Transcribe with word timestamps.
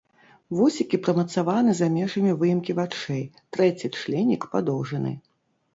Вусікі 0.59 0.99
прымацаваны 1.07 1.71
за 1.81 1.89
межамі 1.99 2.31
выемкі 2.41 2.71
вачэй, 2.81 3.23
трэці 3.55 3.95
членік 3.99 4.51
падоўжаны. 4.57 5.19